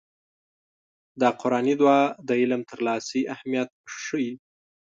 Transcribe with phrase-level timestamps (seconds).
[1.21, 3.69] دا قرآني دعا د علم ترلاسي اهميت
[3.99, 4.31] ښيي.